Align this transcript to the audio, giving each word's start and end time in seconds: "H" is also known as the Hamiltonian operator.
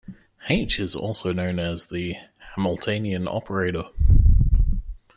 "H" 0.49 0.79
is 0.79 0.95
also 0.95 1.31
known 1.31 1.59
as 1.59 1.85
the 1.85 2.15
Hamiltonian 2.55 3.27
operator. 3.27 3.83